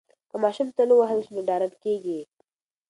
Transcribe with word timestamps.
که 0.29 0.35
ماشوم 0.43 0.67
تل 0.77 0.89
ووهل 0.91 1.19
شي 1.25 1.31
نو 1.35 1.41
ډارن 1.47 1.73
کیږي. 1.83 2.19